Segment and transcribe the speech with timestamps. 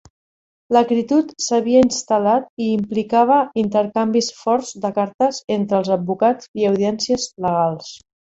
[0.75, 7.95] L'acritud s'havia instal·lat, i implicava intercanvis forts de cartes entre els advocats i audiències legals.